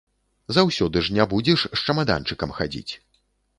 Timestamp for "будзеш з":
1.35-1.85